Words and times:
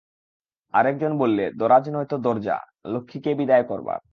আর-একজন 0.73 1.11
বললে, 1.17 1.45
দরাজ 1.57 1.85
নয় 1.89 2.05
তো 2.05 2.17
দরজা, 2.17 2.57
লক্ষ্মীকে 2.85 3.31
বিদায় 3.35 3.63
করবার। 3.63 4.01